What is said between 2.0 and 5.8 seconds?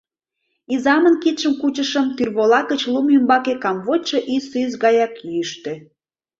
тӱрволак гыч лум ӱмбаке камвочшо ийсӱс гаяк йӱштӧ.